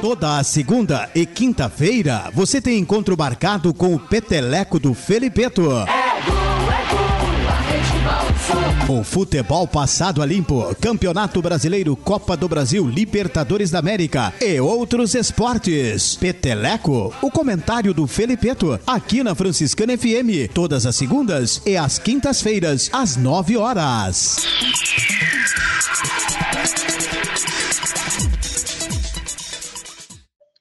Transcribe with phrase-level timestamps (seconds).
[0.00, 5.70] Toda a segunda e quinta-feira você tem encontro marcado com o Peteleco do Felipeto.
[5.70, 6.10] É
[8.88, 15.14] o futebol passado a limpo, Campeonato Brasileiro, Copa do Brasil, Libertadores da América e outros
[15.14, 16.16] esportes.
[16.16, 22.90] Peteleco, o comentário do Felipeto, aqui na Franciscana FM, todas as segundas e às quintas-feiras,
[22.92, 24.38] às nove horas.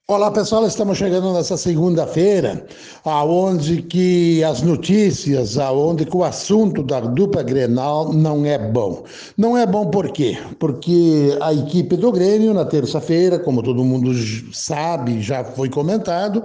[0.09, 2.65] Olá pessoal, estamos chegando nessa segunda-feira,
[3.05, 9.03] aonde que as notícias, aonde que o assunto da dupla Grenal não é bom.
[9.37, 10.35] Não é bom por quê?
[10.57, 14.11] Porque a equipe do Grêmio na terça-feira, como todo mundo
[14.51, 16.43] sabe, já foi comentado,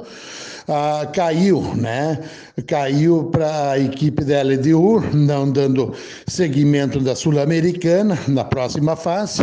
[0.68, 2.20] ah, caiu, né?
[2.66, 5.94] Caiu para a equipe da LDU, não dando
[6.26, 9.42] seguimento da Sul-Americana na próxima fase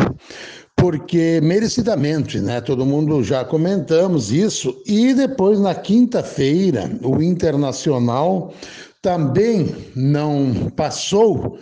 [0.81, 2.59] porque merecidamente, né?
[2.59, 4.75] Todo mundo já comentamos isso.
[4.87, 8.51] E depois, na quinta-feira, o Internacional
[8.99, 11.59] também não passou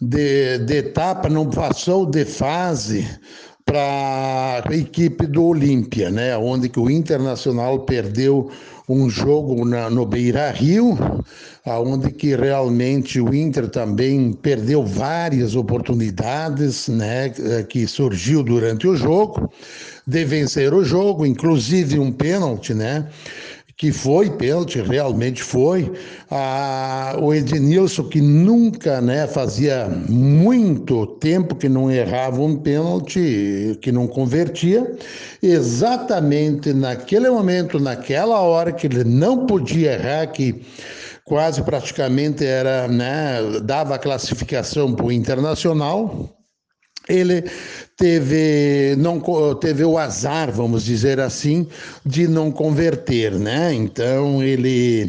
[0.00, 3.04] de, de etapa, não passou de fase
[3.64, 6.36] para a equipe do Olímpia, né?
[6.38, 8.52] Onde que o Internacional perdeu
[8.88, 10.96] um jogo na, no Beira Rio,
[11.66, 17.30] onde que realmente o Inter também perdeu várias oportunidades, né,
[17.68, 19.50] que surgiu durante o jogo
[20.06, 23.06] de vencer o jogo, inclusive um pênalti, né?
[23.80, 25.90] que foi pênalti, realmente foi.
[26.30, 33.90] Ah, o Ednilson, que nunca né, fazia muito tempo que não errava um pênalti, que
[33.90, 34.86] não convertia,
[35.42, 40.60] exatamente naquele momento, naquela hora que ele não podia errar, que
[41.30, 46.28] quase praticamente era, né, dava classificação para o Internacional,
[47.08, 47.44] ele
[47.96, 49.20] teve não
[49.54, 51.68] teve o azar, vamos dizer assim,
[52.04, 53.72] de não converter, né?
[53.72, 55.08] Então ele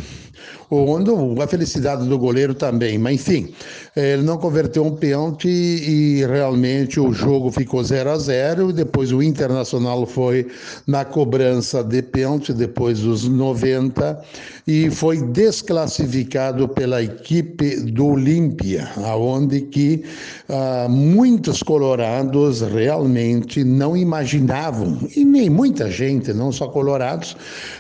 [1.42, 3.54] a felicidade do goleiro também, mas enfim,
[3.94, 9.12] ele não converteu um pênalti e realmente o jogo ficou 0 a 0 e depois
[9.12, 10.48] o Internacional foi
[10.88, 14.22] na cobrança de pênalti depois dos 90
[14.66, 20.04] e foi desclassificado pela equipe do Olímpia, aonde que
[20.48, 27.36] ah, muitos colorados realmente não imaginavam, e nem muita gente, não só colorados,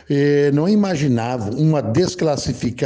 [0.09, 2.80] eh, não imaginavam uma desclassificação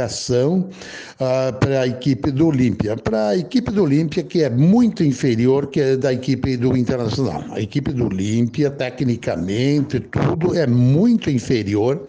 [1.20, 2.96] ah, para a equipe do Olímpia.
[2.96, 7.44] Para a equipe do Olímpia, que é muito inferior que a da equipe do Internacional.
[7.50, 12.06] A equipe do Olímpia, tecnicamente, tudo é muito inferior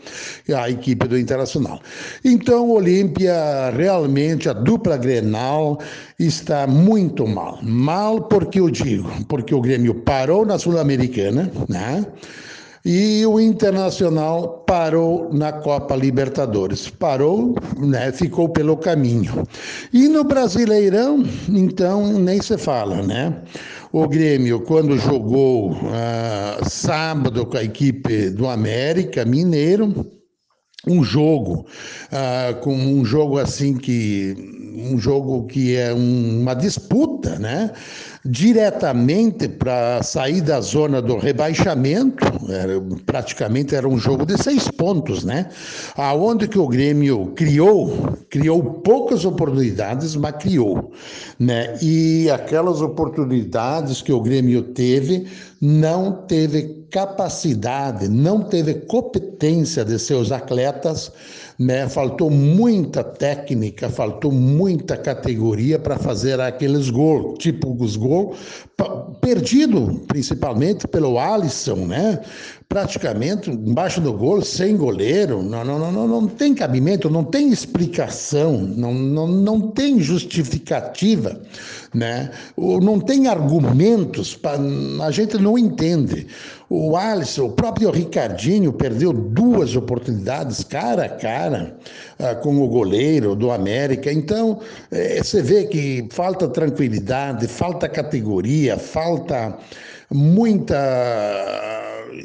[0.55, 1.79] à equipe do Internacional.
[2.23, 5.79] Então, o Olímpia, realmente, a dupla Grenal
[6.19, 7.59] está muito mal.
[7.61, 12.05] Mal porque eu digo, porque o Grêmio parou na Sul-Americana, né?
[12.89, 16.89] E o Internacional parou na Copa Libertadores.
[16.89, 19.43] Parou, né, ficou pelo caminho.
[19.91, 23.41] E no Brasileirão, então, nem se fala, né?
[23.91, 30.09] O Grêmio, quando jogou ah, sábado com a equipe do América Mineiro,
[30.87, 31.65] um jogo,
[32.09, 34.33] ah, com um jogo assim que
[34.77, 37.71] um jogo que é um, uma disputa, né?
[38.25, 45.23] Diretamente para sair da zona do rebaixamento, era, praticamente era um jogo de seis pontos,
[45.23, 45.49] né?
[45.95, 50.91] Aonde que o Grêmio criou, criou poucas oportunidades, mas criou,
[51.39, 51.77] né?
[51.81, 55.27] E aquelas oportunidades que o Grêmio teve,
[55.61, 61.11] não teve capacidade, não teve competência de seus atletas
[61.57, 61.89] né?
[61.89, 68.37] Faltou muita técnica, faltou muita categoria para fazer aqueles gols, tipo os gols
[69.19, 72.21] perdido principalmente pelo Alisson, né?
[72.69, 77.49] Praticamente embaixo do gol, sem goleiro, não, não, não, não, não tem cabimento, não tem
[77.49, 81.39] explicação, não, não, não tem justificativa,
[81.93, 82.29] né?
[82.57, 84.57] Não tem argumentos, pra,
[85.01, 86.27] a gente não entende.
[86.69, 91.77] O Alisson, o próprio Ricardinho perdeu duas oportunidades cara a cara
[92.19, 94.11] ah, com o goleiro do América.
[94.11, 94.59] Então,
[94.91, 99.57] eh, você vê que falta tranquilidade, falta categoria, falta
[100.11, 100.75] muita.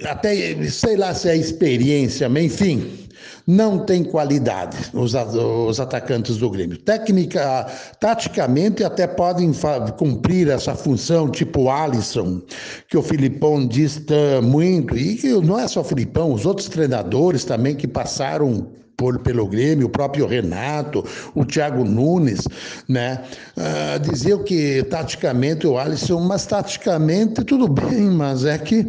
[0.05, 3.03] Até sei lá se é experiência, mas enfim,
[3.47, 6.79] não tem qualidade os, os atacantes do Grêmio.
[6.79, 7.67] Técnica,
[8.01, 9.53] taticamente até podem
[9.99, 12.41] cumprir essa função, tipo Alisson,
[12.89, 14.03] que o Filipão diz
[14.43, 18.69] muito, e não é só o Filipão, os outros treinadores também que passaram
[19.03, 21.05] por, pelo Grêmio, o próprio Renato,
[21.35, 22.47] o Thiago Nunes,
[22.89, 23.21] né?
[23.57, 28.87] Uh, diziam que taticamente o Alisson, mas taticamente tudo bem, mas é que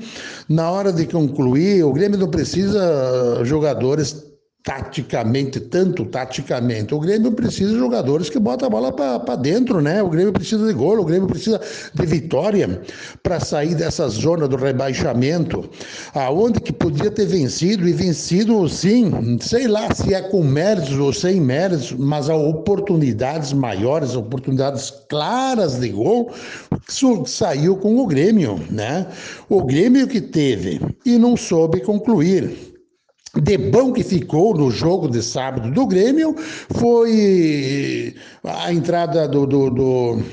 [0.47, 4.32] na hora de concluir, o Grêmio não precisa jogadores
[4.63, 6.95] taticamente, tanto taticamente.
[6.95, 10.01] O Grêmio precisa de jogadores que botam a bola para dentro, né?
[10.01, 11.59] O Grêmio precisa de gol, o Grêmio precisa
[11.93, 12.81] de vitória
[13.21, 15.69] para sair dessa zona do rebaixamento,
[16.13, 21.11] aonde que podia ter vencido e vencido sim, sei lá se é com méritos ou
[21.11, 26.31] sem méritos, mas há oportunidades maiores, oportunidades claras de gol,
[27.25, 29.07] saiu com o Grêmio, né?
[29.49, 32.72] O Grêmio que teve e não soube concluir
[33.41, 36.35] de bom que ficou no jogo de sábado do Grêmio
[36.69, 38.13] foi
[38.43, 40.23] a entrada do, do, do,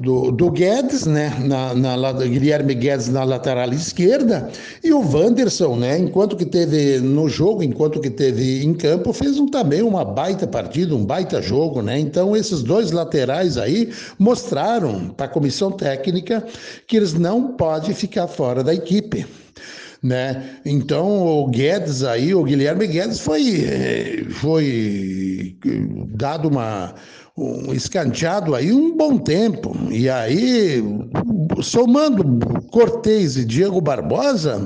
[0.00, 4.50] do, do Guedes, né, na, na, Guilherme Guedes na lateral esquerda,
[4.82, 9.38] e o Wanderson, né, enquanto que teve no jogo, enquanto que teve em campo, fez
[9.38, 15.10] um, também uma baita partida, um baita jogo, né, então esses dois laterais aí mostraram
[15.10, 16.44] para a comissão técnica
[16.84, 19.24] que eles não podem ficar fora da equipe
[20.02, 20.58] né?
[20.64, 25.56] Então o Guedes aí, o Guilherme Guedes foi foi
[26.14, 26.94] dado uma
[27.36, 29.74] um escanteado aí um bom tempo.
[29.90, 30.82] E aí,
[31.62, 32.22] somando
[32.70, 34.60] Cortez e Diego Barbosa,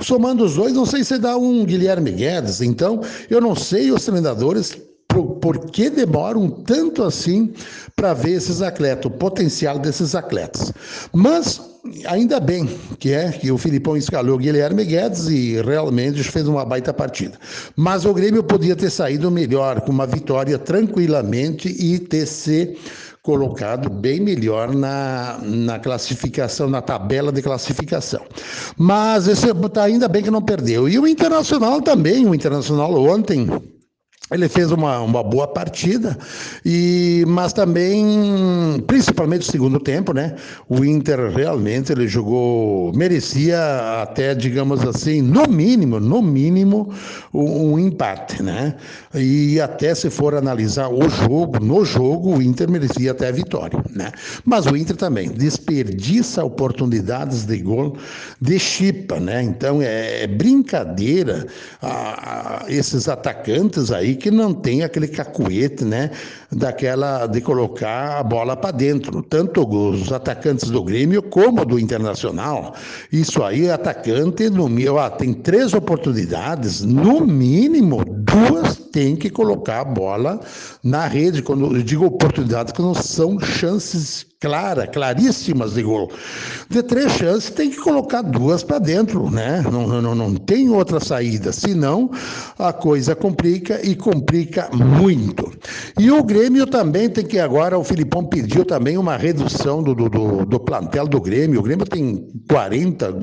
[0.00, 2.60] somando os dois, não sei se dá um Guilherme Guedes.
[2.60, 4.78] Então, eu não sei os treinadores
[5.08, 7.52] por, por que demoram tanto assim
[7.96, 10.72] para ver esses atletas, o potencial desses atletas.
[11.12, 11.60] Mas
[12.06, 12.66] ainda bem
[12.98, 17.38] que é que o Filipão escalou Guilherme Guedes e realmente fez uma baita partida.
[17.76, 22.76] Mas o Grêmio podia ter saído melhor, com uma vitória tranquilamente e ter se
[23.22, 28.22] colocado bem melhor na, na classificação, na tabela de classificação.
[28.76, 30.88] Mas esse, tá, ainda bem que não perdeu.
[30.88, 33.46] E o Internacional também, o Internacional ontem
[34.30, 36.16] ele fez uma, uma boa partida,
[36.64, 40.34] e, mas também, principalmente o segundo tempo, né?
[40.68, 46.92] O Inter realmente ele jogou, merecia até, digamos assim, no mínimo, no mínimo,
[47.32, 48.74] um, um empate, né?
[49.14, 53.82] E até se for analisar o jogo, no jogo, o Inter merecia até a vitória,
[53.94, 54.12] né?
[54.44, 57.96] Mas o Inter também desperdiça oportunidades de gol
[58.40, 59.42] de chipa, né?
[59.42, 61.46] Então é, é brincadeira
[61.80, 66.10] a, a, esses atacantes aí que não tem aquele cacuete, né?
[66.50, 69.22] Daquela de colocar a bola para dentro.
[69.22, 72.74] Tanto os atacantes do Grêmio como do Internacional.
[73.12, 79.84] Isso aí, atacante, no meu, tem três oportunidades, no mínimo duas tem que colocar a
[79.84, 80.40] bola
[80.82, 81.40] na rede.
[81.40, 86.10] Quando eu digo oportunidades, que não são chances clara, claríssimas de gol.
[86.68, 89.62] De três chances, tem que colocar duas para dentro, né?
[89.70, 92.10] Não, não, não tem outra saída, senão
[92.58, 95.50] a coisa complica e complica muito.
[95.98, 100.44] E o Grêmio também tem que agora, o Filipão pediu também uma redução do, do,
[100.44, 101.60] do plantel do Grêmio.
[101.60, 103.18] O Grêmio tem 40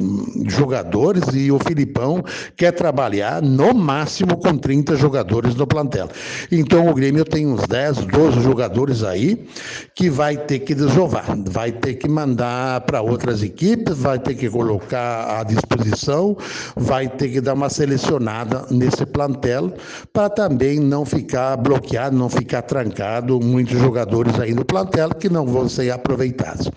[0.50, 2.24] jogadores e o Filipão
[2.58, 6.10] quer trabalhar no máximo com 30 jogadores no plantel.
[6.52, 9.48] Então o Grêmio tem uns 10, 12 jogadores aí
[9.94, 14.50] que vai ter que desovar vai ter que mandar para outras equipes, vai ter que
[14.50, 16.38] colocar à disposição,
[16.76, 19.74] vai ter que dar uma selecionada nesse plantel
[20.14, 25.46] para também não ficar bloqueado, não ficar trancado muitos jogadores aí no plantel que não
[25.46, 26.70] vão ser aproveitados.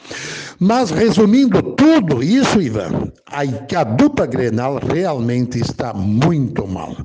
[0.58, 3.07] Mas resumindo tudo isso, Ivan,
[3.38, 6.96] a, dupla Grenal realmente está muito mal.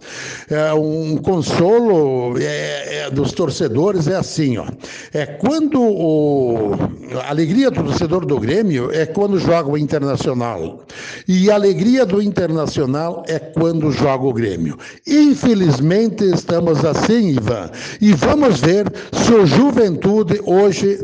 [0.50, 4.66] É um consolo é, é, dos torcedores é assim, ó.
[5.13, 6.72] É quando o,
[7.24, 10.84] a alegria do torcedor do Grêmio é quando joga o Internacional.
[11.28, 14.78] E a alegria do Internacional é quando joga o Grêmio.
[15.06, 17.70] Infelizmente estamos assim, Ivan.
[18.02, 21.00] E vamos ver se o Juventude hoje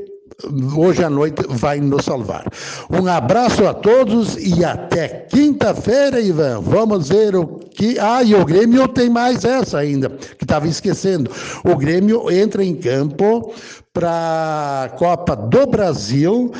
[0.75, 2.45] hoje à noite vai nos salvar.
[2.89, 6.61] Um abraço a todos e até quinta-feira, Ivan.
[6.61, 7.97] Vamos ver o que.
[7.99, 11.31] Ah, e o Grêmio tem mais essa ainda, que estava esquecendo.
[11.63, 13.53] O Grêmio entra em campo
[13.93, 16.51] para a Copa do Brasil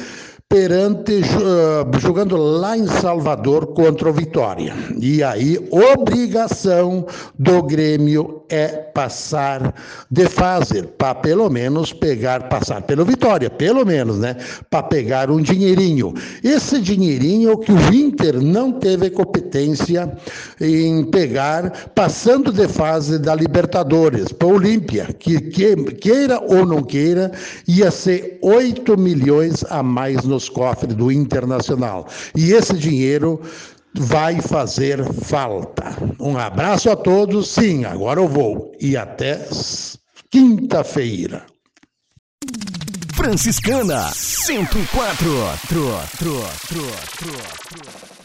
[0.50, 4.74] perante uh, jogando lá em Salvador contra o Vitória.
[5.00, 7.06] E aí, obrigação
[7.38, 9.76] do Grêmio é passar
[10.10, 14.38] de fase, para pelo menos pegar, passar pelo Vitória, pelo menos, né?
[14.72, 16.16] Para pegar um dinheirinho.
[16.44, 20.12] Esse dinheirinho que o Inter não teve competência
[20.60, 27.32] em pegar, passando de fase da Libertadores para Olímpia, que, que queira ou não queira,
[27.68, 32.08] ia ser 8 milhões a mais no nos cofres do Internacional.
[32.34, 33.42] E esse dinheiro
[33.94, 35.84] vai fazer falta.
[36.18, 37.50] Um abraço a todos.
[37.50, 38.72] Sim, agora eu vou.
[38.80, 39.46] E até
[40.32, 41.46] quinta-feira.
[43.14, 45.18] Franciscana 104.
[45.68, 46.82] Tro, tro, tro,
[47.18, 47.32] tro,
[47.68, 48.19] tro.